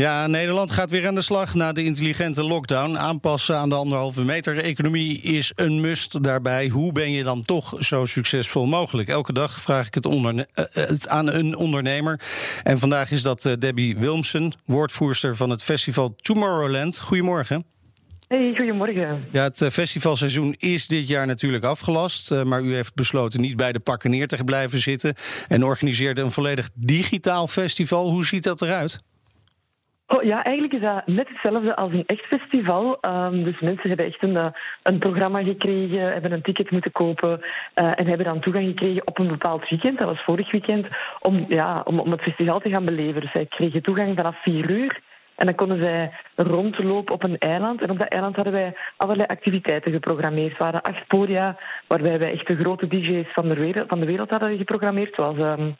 Ja, 0.00 0.26
Nederland 0.26 0.70
gaat 0.70 0.90
weer 0.90 1.06
aan 1.06 1.14
de 1.14 1.20
slag 1.20 1.54
na 1.54 1.72
de 1.72 1.84
intelligente 1.84 2.42
lockdown. 2.42 2.96
Aanpassen 2.96 3.56
aan 3.56 3.68
de 3.68 3.74
anderhalve 3.74 4.24
meter 4.24 4.58
economie 4.58 5.20
is 5.20 5.52
een 5.54 5.80
must. 5.80 6.22
Daarbij, 6.22 6.68
hoe 6.68 6.92
ben 6.92 7.10
je 7.10 7.22
dan 7.22 7.40
toch 7.40 7.74
zo 7.78 8.04
succesvol 8.04 8.66
mogelijk? 8.66 9.08
Elke 9.08 9.32
dag 9.32 9.60
vraag 9.60 9.86
ik 9.86 9.94
het, 9.94 10.06
eh, 10.06 10.64
het 10.72 11.08
aan 11.08 11.32
een 11.32 11.56
ondernemer. 11.56 12.20
En 12.62 12.78
vandaag 12.78 13.10
is 13.10 13.22
dat 13.22 13.44
eh, 13.44 13.52
Debbie 13.58 13.96
Wilmsen, 13.98 14.52
woordvoerster 14.64 15.36
van 15.36 15.50
het 15.50 15.62
festival 15.62 16.14
Tomorrowland. 16.16 17.00
Goedemorgen. 17.00 17.64
Hey, 18.28 18.52
goedemorgen. 18.56 19.24
Ja, 19.32 19.42
het 19.42 19.62
eh, 19.62 19.70
festivalseizoen 19.70 20.54
is 20.58 20.86
dit 20.86 21.08
jaar 21.08 21.26
natuurlijk 21.26 21.64
afgelast. 21.64 22.30
eh, 22.30 22.42
Maar 22.42 22.62
u 22.62 22.74
heeft 22.74 22.94
besloten 22.94 23.40
niet 23.40 23.56
bij 23.56 23.72
de 23.72 23.80
pakken 23.80 24.10
neer 24.10 24.28
te 24.28 24.44
blijven 24.44 24.80
zitten. 24.80 25.14
En 25.48 25.64
organiseerde 25.64 26.20
een 26.20 26.32
volledig 26.32 26.70
digitaal 26.74 27.46
festival. 27.46 28.10
Hoe 28.10 28.26
ziet 28.26 28.44
dat 28.44 28.62
eruit? 28.62 28.98
Oh, 30.08 30.22
ja, 30.22 30.44
eigenlijk 30.44 30.74
is 30.74 30.80
dat 30.80 31.06
net 31.06 31.28
hetzelfde 31.28 31.76
als 31.76 31.92
een 31.92 32.06
echt 32.06 32.24
festival. 32.24 33.00
Ehm, 33.00 33.42
dus 33.42 33.60
mensen 33.60 33.88
hebben 33.88 34.06
echt 34.06 34.22
een, 34.22 34.36
eh, 34.36 34.46
een 34.82 34.98
programma 34.98 35.42
gekregen, 35.42 36.12
hebben 36.12 36.32
een 36.32 36.42
ticket 36.42 36.70
moeten 36.70 36.92
kopen 36.92 37.40
eh, 37.74 37.98
en 37.98 38.06
hebben 38.06 38.26
dan 38.26 38.40
toegang 38.40 38.66
gekregen 38.66 39.06
op 39.06 39.18
een 39.18 39.28
bepaald 39.28 39.68
weekend. 39.68 39.98
Dat 39.98 40.06
was 40.06 40.24
vorig 40.24 40.50
weekend, 40.50 40.86
om, 41.20 41.44
ja, 41.48 41.80
om, 41.84 41.98
om 41.98 42.10
het 42.10 42.22
festival 42.22 42.60
te 42.60 42.68
gaan 42.68 42.84
beleven. 42.84 43.20
Dus 43.20 43.30
zij 43.30 43.46
kregen 43.46 43.82
toegang 43.82 44.16
vanaf 44.16 44.42
vier 44.42 44.70
uur. 44.70 45.00
En 45.36 45.46
dan 45.46 45.54
konden 45.54 45.78
zij 45.78 46.12
rondlopen 46.36 47.14
op 47.14 47.22
een 47.22 47.38
eiland. 47.38 47.82
En 47.82 47.90
op 47.90 47.98
dat 47.98 48.08
eiland 48.08 48.34
hadden 48.34 48.52
wij 48.52 48.76
allerlei 48.96 49.28
activiteiten 49.28 49.92
geprogrammeerd. 49.92 50.58
Waren 50.58 50.82
acht 50.82 51.06
podia 51.06 51.56
waarbij 51.86 52.18
wij 52.18 52.32
echt 52.32 52.46
de 52.46 52.56
grote 52.56 52.86
DJ's 52.86 53.32
van 53.32 53.48
de 53.48 53.54
wereld, 53.54 53.88
van 53.88 54.00
de 54.00 54.06
wereld 54.06 54.30
hadden 54.30 54.56
geprogrammeerd. 54.56 55.14
Zoals 55.14 55.38
ehm 55.38 55.70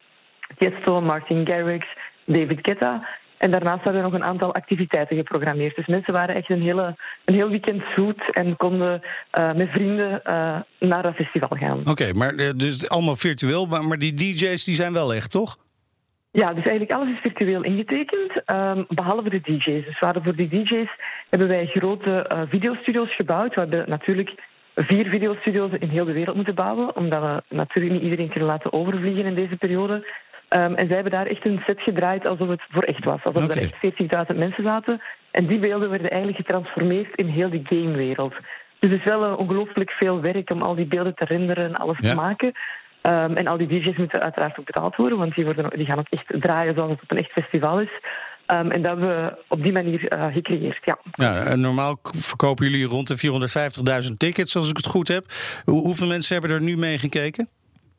Tiesto, 0.58 1.00
Martin 1.00 1.46
Garrix, 1.46 1.86
David 2.24 2.58
Guetta. 2.62 3.06
En 3.38 3.50
daarnaast 3.50 3.82
hadden 3.82 4.02
we 4.02 4.08
nog 4.08 4.18
een 4.18 4.26
aantal 4.26 4.54
activiteiten 4.54 5.16
geprogrammeerd. 5.16 5.76
Dus 5.76 5.86
mensen 5.86 6.12
waren 6.12 6.34
echt 6.34 6.50
een, 6.50 6.62
hele, 6.62 6.96
een 7.24 7.34
heel 7.34 7.48
weekend 7.48 7.82
zoet 7.96 8.32
en 8.32 8.56
konden 8.56 9.02
eh, 9.30 9.52
met 9.52 9.68
vrienden 9.68 10.24
eh, 10.24 10.60
naar 10.78 11.02
dat 11.02 11.14
festival 11.14 11.56
gaan. 11.58 11.80
Oké, 11.90 12.12
maar 12.12 12.34
eh, 12.34 12.50
dus 12.56 12.88
allemaal 12.88 13.16
virtueel. 13.16 13.66
Maar, 13.66 13.84
maar 13.84 13.98
die 13.98 14.14
DJ's 14.14 14.64
die 14.64 14.74
zijn 14.74 14.92
wel 14.92 15.14
echt, 15.14 15.30
toch? 15.30 15.56
Ja, 16.30 16.54
dus 16.54 16.64
eigenlijk 16.64 16.92
alles 16.92 17.14
is 17.14 17.20
virtueel 17.20 17.62
ingetekend, 17.62 18.44
ehm, 18.44 18.84
behalve 18.88 19.30
de 19.30 19.40
DJ's. 19.40 19.84
Dus 19.84 20.00
we 20.00 20.06
hadden 20.06 20.22
voor 20.22 20.36
die 20.36 20.48
DJ's 20.48 20.90
hebben 21.30 21.48
wij 21.48 21.66
grote 21.66 22.46
videostudio's 22.50 23.14
gebouwd. 23.14 23.54
We 23.54 23.60
hebben 23.60 23.84
natuurlijk 23.88 24.34
vier 24.74 25.06
videostudio's 25.08 25.70
in 25.78 25.88
heel 25.88 26.04
de 26.04 26.12
wereld 26.12 26.36
moeten 26.36 26.54
bouwen, 26.54 26.96
omdat 26.96 27.22
we 27.22 27.56
natuurlijk 27.56 27.94
niet 27.94 28.02
iedereen 28.02 28.28
kunnen 28.28 28.48
laten 28.48 28.72
overvliegen 28.72 29.24
in 29.24 29.34
deze 29.34 29.56
periode. 29.56 30.06
Ehm, 30.48 30.72
en 30.74 30.86
zij 30.86 30.94
hebben 30.94 31.12
daar 31.12 31.26
echt 31.26 31.44
een 31.46 31.62
set 31.66 31.80
gedraaid 31.80 32.26
alsof 32.26 32.48
het 32.48 32.62
voor 32.68 32.82
echt 32.82 33.04
was. 33.04 33.24
Alsof 33.24 33.42
er 33.48 33.62
echt 33.62 33.74
40.000 33.80 34.36
mensen 34.38 34.64
zaten. 34.64 35.02
En 35.30 35.46
die 35.46 35.58
beelden 35.58 35.90
werden 35.90 36.10
eigenlijk 36.10 36.46
getransformeerd 36.46 37.14
in 37.14 37.26
heel 37.26 37.50
die 37.50 37.62
gamewereld. 37.64 38.34
Dus 38.78 38.90
het 38.90 38.98
is 38.98 39.04
wel 39.04 39.24
eh, 39.24 39.38
ongelooflijk 39.38 39.90
veel 39.90 40.20
werk 40.20 40.50
om 40.50 40.62
al 40.62 40.74
die 40.74 40.86
beelden 40.86 41.14
te 41.14 41.24
renderen 41.24 41.64
en 41.64 41.74
alles 41.76 41.96
Ja. 42.00 42.08
te 42.10 42.14
maken. 42.16 42.52
Ehm, 43.02 43.32
en 43.34 43.46
al 43.46 43.56
die 43.56 43.66
DJ's 43.66 43.96
moeten 43.96 44.20
uiteraard 44.22 44.58
ook 44.58 44.64
betaald 44.66 44.96
worden, 44.96 45.18
want 45.18 45.34
die, 45.34 45.44
worden, 45.44 45.70
die 45.76 45.86
gaan 45.86 45.98
ook 45.98 46.06
echt 46.10 46.26
draaien 46.40 46.74
zoals 46.74 46.90
het 46.90 47.02
op 47.02 47.10
een 47.10 47.18
echt 47.18 47.30
festival 47.32 47.80
is. 47.80 47.90
Ehm, 48.46 48.70
en 48.70 48.82
dat 48.82 48.90
hebben 48.98 49.08
we 49.24 49.36
op 49.48 49.62
die 49.62 49.72
manier 49.72 50.08
eh, 50.08 50.32
gecreëerd, 50.32 50.78
ja. 50.84 50.98
Ja, 51.12 51.54
normaal 51.54 51.98
verkopen 52.02 52.70
jullie 52.70 52.86
rond 52.86 53.08
de 53.08 53.16
450.000 54.08 54.18
tickets, 54.18 54.56
als 54.56 54.70
ik 54.70 54.76
het 54.76 54.86
goed 54.86 55.08
heb. 55.08 55.24
Hoe- 55.64 55.80
hoeveel 55.82 56.06
mensen 56.06 56.32
hebben 56.38 56.56
er 56.56 56.62
nu 56.62 56.76
mee 56.76 56.98
gekeken? 56.98 57.48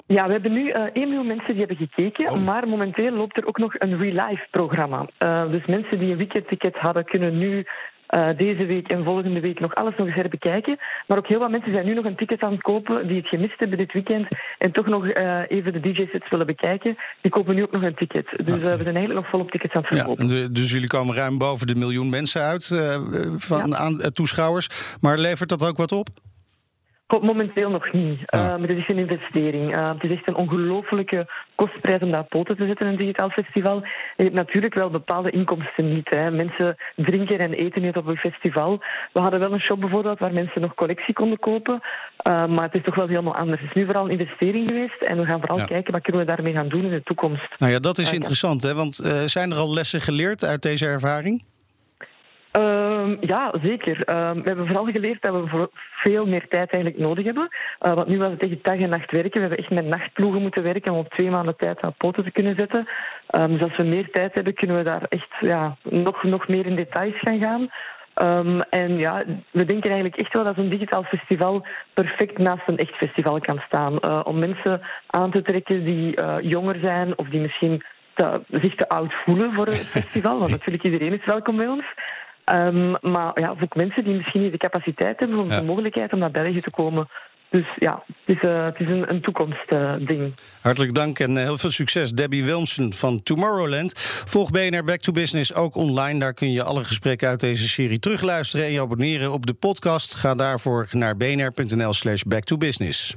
Ja, 0.08 0.26
we 0.26 0.32
hebben 0.32 0.54
nu 0.54 0.70
eh 0.70 0.82
1 0.94 1.08
miljoen 1.08 1.28
mensen 1.28 1.48
die 1.56 1.66
hebben 1.66 1.78
gekeken, 1.78 2.32
Oh. 2.32 2.44
maar 2.46 2.68
momenteel 2.68 3.12
loopt 3.12 3.38
er 3.38 3.46
ook 3.48 3.58
nog 3.58 3.74
een 3.80 3.98
real-life 3.98 4.48
programma. 4.52 5.08
Eh, 5.18 5.52
dus 5.52 5.66
mensen 5.66 6.00
die 6.00 6.12
een 6.12 6.18
weekendticket 6.18 6.76
hadden, 6.76 7.06
kunnen 7.06 7.38
nu 7.38 7.66
eh, 8.08 8.28
deze 8.38 8.66
week 8.66 8.88
en 8.88 9.04
volgende 9.04 9.40
week 9.40 9.60
nog 9.60 9.76
alles 9.76 9.96
nog 9.98 10.08
eens 10.08 10.16
herbekijken. 10.16 10.78
Maar 11.08 11.18
ook 11.18 11.28
heel 11.28 11.40
wat 11.40 11.50
mensen 11.52 11.72
zijn 11.72 11.86
nu 11.86 11.94
nog 11.94 12.06
een 12.06 12.16
ticket 12.16 12.42
aan 12.42 12.52
het 12.52 12.62
kopen 12.62 13.08
die 13.08 13.18
het 13.18 13.28
gemist 13.28 13.60
hebben 13.60 13.78
dit 13.78 13.94
weekend 13.94 14.28
en 14.58 14.72
toch 14.72 14.86
nog 14.86 15.04
even 15.48 15.74
de 15.74 15.80
DJ-sets 15.80 16.30
willen 16.30 16.46
bekijken. 16.46 16.98
Die 17.22 17.32
kopen 17.32 17.56
nu 17.56 17.64
ook 17.64 17.72
nog 17.72 17.82
een 17.82 17.96
ticket. 17.96 18.28
Dus 18.46 18.54
eh, 18.56 18.62
we 18.62 18.84
zijn 18.84 18.96
eigenlijk 18.96 19.14
nog 19.14 19.30
volop 19.30 19.52
tickets 19.52 19.74
aan 19.74 19.82
het 19.88 19.98
verkopen. 19.98 20.54
dus 20.54 20.72
jullie 20.72 20.88
komen 20.88 21.16
ruim 21.16 21.38
boven 21.38 21.68
de 21.68 21.76
miljoen 21.76 22.10
mensen 22.10 22.42
uit 22.42 22.72
eh, 22.72 22.96
van 23.38 23.70
Ja. 23.70 23.76
aan, 23.78 23.98
toeschouwers. 24.14 24.98
Maar 25.02 25.18
levert 25.18 25.50
dat 25.50 25.68
ook 25.68 25.78
wat 25.78 25.92
op? 25.92 26.08
Momenteel 27.08 27.70
nog 27.70 27.94
niet. 27.94 28.20
Ah. 28.26 28.40
Eh, 28.46 28.58
maar 28.58 28.68
het 28.68 28.78
is 28.78 28.88
een 28.88 28.98
investering. 28.98 29.74
Eh, 29.76 29.94
het 29.94 30.04
is 30.04 30.12
echt 30.12 30.28
een 30.28 30.36
ongelofelijke 30.36 31.28
kostprijs 31.56 32.02
om 32.02 32.14
op 32.14 32.30
poten 32.30 32.56
te 32.58 32.66
zetten, 32.66 32.88
een 32.88 32.98
digitaal 32.98 33.30
festival. 33.30 33.76
En 33.82 33.84
je 34.16 34.24
hebt 34.24 34.36
natuurlijk 34.36 34.74
wel 34.74 34.90
bepaalde 34.90 35.30
inkomsten 35.32 35.94
niet. 35.94 36.10
Hè. 36.10 36.32
Mensen 36.32 36.76
drinken 36.96 37.40
en 37.40 37.54
eten 37.54 37.82
niet 37.82 37.96
op 37.98 38.08
een 38.08 38.18
festival. 38.18 38.80
We 39.14 39.20
hadden 39.20 39.40
wel 39.40 39.54
een 39.54 39.60
shop 39.60 39.80
bijvoorbeeld 39.80 40.20
waar 40.20 40.34
mensen 40.34 40.62
nog 40.62 40.74
collectie 40.74 41.14
konden 41.14 41.40
kopen. 41.40 41.82
Eh, 42.18 42.46
maar 42.46 42.64
het 42.64 42.74
is 42.74 42.84
toch 42.84 42.96
wel 42.96 43.08
helemaal 43.08 43.36
anders. 43.36 43.62
Het 43.62 43.70
is 43.70 43.76
nu 43.76 43.86
vooral 43.86 44.06
een 44.06 44.20
investering 44.20 44.68
geweest. 44.68 45.02
En 45.02 45.18
we 45.18 45.26
gaan 45.26 45.40
vooral 45.40 45.58
Ja. 45.58 45.66
kijken 45.66 45.92
wat 45.94 46.02
kunnen 46.02 46.22
we 46.22 46.28
daarmee 46.28 46.54
gaan 46.54 46.70
doen 46.70 46.84
in 46.84 46.90
de 46.90 47.04
toekomst. 47.04 47.56
Nou 47.58 47.72
ja, 47.72 47.80
dat 47.80 47.98
is 47.98 48.10
ja. 48.10 48.16
interessant, 48.16 48.64
hè? 48.64 48.74
Want 48.74 49.00
eh, 49.00 49.12
zijn 49.26 49.52
er 49.52 49.58
al 49.58 49.74
lessen 49.74 50.02
geleerd 50.02 50.44
uit 50.46 50.62
deze 50.62 50.86
ervaring? 50.86 51.44
Ehm, 53.08 53.18
ja, 53.20 53.54
zeker. 53.62 54.04
Ehm, 54.04 54.36
we 54.36 54.48
hebben 54.48 54.66
vooral 54.66 54.86
geleerd 54.86 55.22
dat 55.22 55.34
we 55.34 55.48
voor 55.48 55.70
veel 55.92 56.26
meer 56.26 56.48
tijd 56.48 56.72
eigenlijk 56.72 57.04
nodig 57.04 57.26
hebben. 57.26 57.48
Eh, 57.80 57.94
want 57.94 58.08
nu 58.08 58.18
was 58.18 58.32
het 58.32 58.42
echt 58.42 58.64
dag 58.64 58.80
en 58.80 58.90
nacht 58.90 59.12
werken. 59.12 59.42
We 59.42 59.48
hebben 59.48 59.58
echt 59.58 59.70
met 59.70 59.86
nachtploegen 59.86 60.42
moeten 60.42 60.64
werken 60.64 60.92
om 60.92 60.98
op 60.98 61.10
twee 61.10 61.30
maanden 61.30 61.56
tijd 61.56 61.82
aan 61.82 61.94
poten 61.98 62.24
te 62.24 62.32
kunnen 62.32 62.56
zetten. 62.56 62.88
Ehm, 63.28 63.52
dus 63.52 63.62
als 63.62 63.78
we 63.78 63.84
meer 63.84 64.10
tijd 64.12 64.34
hebben, 64.34 64.54
kunnen 64.54 64.78
we 64.78 64.84
daar 64.84 65.04
echt 65.10 65.32
ja, 65.40 65.78
nog, 65.84 66.24
nog 66.24 66.48
meer 66.48 66.66
in 66.66 66.76
details 66.76 67.20
gaan 67.20 67.40
gaan. 67.40 67.70
En 68.70 68.98
ja, 68.98 69.24
we 69.52 69.66
denken 69.66 69.90
eigenlijk 69.92 70.16
echt 70.16 70.34
wel 70.34 70.44
dat 70.44 70.56
zo'n 70.56 70.70
digitaal 70.70 71.04
festival 71.04 71.66
perfect 71.94 72.38
naast 72.38 72.68
een 72.68 72.78
echt 72.78 72.94
festival 72.94 73.40
kan 73.40 73.62
staan. 73.66 74.00
Eh, 74.00 74.22
om 74.24 74.40
mensen 74.40 74.82
aan 75.08 75.32
te 75.32 75.42
trekken 75.42 75.84
die 75.84 76.16
eh, 76.16 76.36
jonger 76.42 76.80
zijn 76.80 77.18
of 77.18 77.28
die 77.28 77.40
misschien 77.40 77.84
te, 78.14 78.42
zich 78.52 78.76
te 78.76 78.90
oud 78.90 79.14
voelen 79.26 79.54
voor 79.54 79.68
een 79.68 79.86
festival. 79.98 80.40
Want 80.40 80.52
natuurlijk 80.52 80.84
iedereen 80.84 81.14
is 81.14 81.26
welkom 81.26 81.58
bij 81.58 81.68
ons. 81.68 81.86
Ehm, 82.48 82.92
maar 83.02 83.40
ja, 83.40 83.56
ook 83.62 83.76
mensen 83.76 84.04
die 84.04 84.14
misschien 84.16 84.42
niet 84.42 84.52
de 84.52 84.58
capaciteit 84.58 85.20
hebben 85.20 85.38
of 85.40 85.50
Ja. 85.50 85.60
de 85.60 85.66
mogelijkheid 85.66 86.14
om 86.14 86.20
naar 86.20 86.32
België 86.32 86.60
te 86.60 86.70
komen. 86.72 87.08
Dus 87.50 87.66
ja, 87.76 88.04
het 88.26 88.36
is, 88.38 88.42
eh, 88.44 88.66
het 88.66 88.80
is 88.80 88.88
een, 88.88 89.10
een 89.10 89.22
toekomstding. 89.22 90.34
Hartelijk 90.62 90.94
dank 90.94 91.20
en 91.20 91.38
eh, 91.38 91.44
heel 91.44 91.58
veel 91.58 91.72
succes. 91.72 92.12
Debbie 92.12 92.44
Wilmsen 92.46 92.94
van 92.94 93.24
Tomorrowland. 93.24 94.00
Volg 94.26 94.52
BNR 94.52 94.84
Back 94.84 95.00
to 95.00 95.12
Business 95.12 95.54
ook 95.54 95.76
online. 95.76 96.20
Daar 96.20 96.34
kun 96.34 96.52
je 96.52 96.64
alle 96.64 96.84
gesprekken 96.84 97.28
uit 97.28 97.40
deze 97.40 97.68
serie 97.68 98.00
terugluisteren 98.00 98.66
en 98.66 98.72
je 98.72 98.82
abonneren 98.82 99.32
op 99.32 99.46
de 99.46 99.54
podcast. 99.54 100.16
Ga 100.16 100.36
daarvoor 100.36 100.88
naar 100.92 101.18
bnr.nl 101.18 101.94
slash 101.94 102.22
back 102.24 102.44
to 102.44 102.58
business. 102.58 103.16